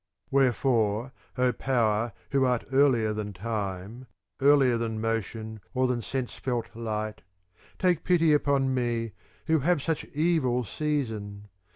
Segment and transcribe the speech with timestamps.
[0.31, 4.07] Wherefore, O power who art earlier than time,
[4.41, 7.21] ear lier than motion or than sense felt light,
[7.77, 9.11] take pity upon me
[9.45, 11.49] who have such evil season.